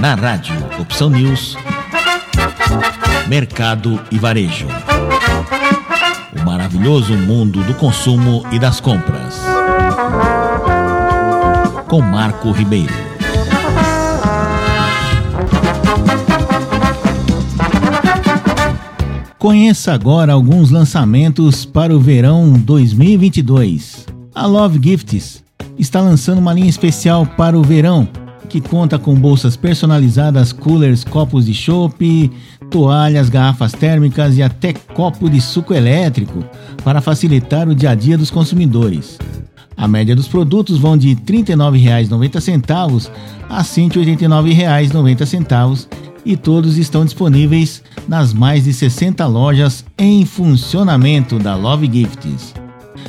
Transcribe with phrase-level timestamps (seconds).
[0.00, 1.56] Na rádio Opção News,
[3.26, 4.68] Mercado e Varejo.
[6.40, 9.40] O maravilhoso mundo do consumo e das compras.
[11.88, 12.94] Com Marco Ribeiro.
[19.36, 24.06] Conheça agora alguns lançamentos para o verão 2022.
[24.32, 25.42] A Love Gifts
[25.76, 28.08] está lançando uma linha especial para o verão
[28.48, 32.28] que conta com bolsas personalizadas, coolers, copos de chopp,
[32.70, 36.44] toalhas, garrafas térmicas e até copo de suco elétrico
[36.82, 39.18] para facilitar o dia a dia dos consumidores.
[39.76, 43.10] A média dos produtos vão de R$ 39,90
[43.48, 45.86] a R$ 189,90
[46.24, 52.52] e todos estão disponíveis nas mais de 60 lojas em funcionamento da Love Gifts.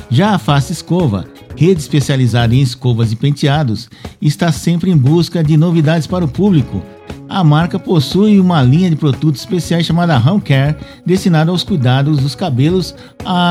[0.08, 1.26] Já a Face Escova
[1.60, 3.90] rede especializada em escovas e penteados,
[4.22, 6.82] está sempre em busca de novidades para o público.
[7.28, 12.34] A marca possui uma linha de produtos especiais chamada Home Care, destinada aos cuidados dos
[12.34, 12.94] cabelos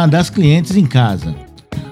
[0.10, 1.36] das clientes em casa.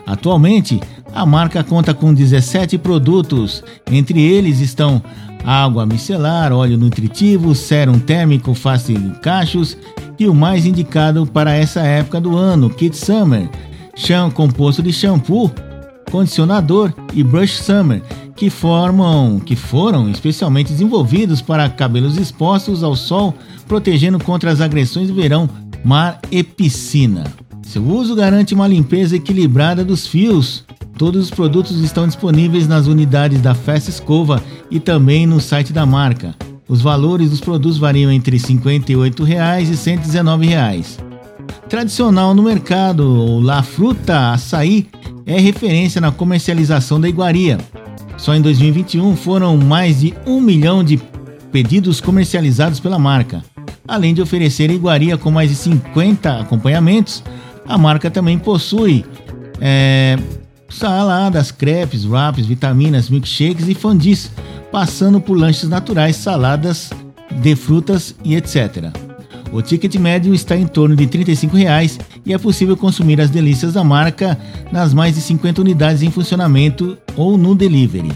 [0.07, 0.81] Atualmente,
[1.13, 5.03] a marca conta com 17 produtos, entre eles estão
[5.45, 9.77] água micelar, óleo nutritivo, sérum térmico fácil de cachos
[10.17, 13.47] e o mais indicado para essa época do ano, Kit Summer,
[13.95, 15.51] chão composto de shampoo,
[16.11, 18.01] condicionador e brush summer,
[18.35, 23.33] que formam, que foram especialmente desenvolvidos para cabelos expostos ao sol,
[23.67, 25.49] protegendo contra as agressões do verão,
[25.83, 27.23] mar e piscina.
[27.63, 30.63] Seu uso garante uma limpeza equilibrada dos fios.
[30.97, 35.85] Todos os produtos estão disponíveis nas unidades da Festa Escova e também no site da
[35.85, 36.35] marca.
[36.67, 40.97] Os valores dos produtos variam entre 58 reais e 119 reais.
[41.69, 44.87] Tradicional no mercado, o La Fruta Açaí
[45.27, 47.57] é referência na comercialização da iguaria.
[48.17, 50.97] Só em 2021 foram mais de um milhão de
[51.51, 53.43] pedidos comercializados pela marca.
[53.85, 57.21] Além de oferecer iguaria com mais de 50 acompanhamentos,
[57.67, 59.05] a marca também possui
[59.59, 60.17] é,
[60.69, 64.31] saladas, crepes, wraps, vitaminas, milkshakes e fondis,
[64.71, 66.89] passando por lanches naturais, saladas
[67.41, 69.06] de frutas e etc.
[69.51, 73.73] O ticket médio está em torno de 35 reais e é possível consumir as delícias
[73.73, 74.37] da marca
[74.71, 78.11] nas mais de 50 unidades em funcionamento ou no delivery.